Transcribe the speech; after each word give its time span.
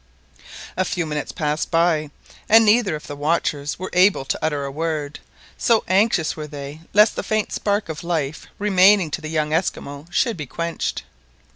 A 0.75 0.83
few 0.83 1.05
minutes 1.05 1.31
passed 1.31 1.69
by, 1.69 2.09
and 2.49 2.65
neither 2.65 2.95
of 2.95 3.05
the 3.05 3.15
watchers 3.15 3.77
were 3.77 3.91
able 3.93 4.25
to 4.25 4.39
utter 4.41 4.65
a 4.65 4.71
word, 4.71 5.19
so 5.59 5.83
anxious 5.87 6.35
were 6.35 6.47
they 6.47 6.81
lest 6.91 7.15
the 7.15 7.21
faint 7.21 7.51
spark 7.51 7.87
of 7.87 8.03
life 8.03 8.47
remaining 8.57 9.11
to 9.11 9.21
the 9.21 9.29
young 9.29 9.53
Esquimaux 9.53 10.07
should 10.09 10.37
be 10.37 10.47
quenched. 10.47 11.03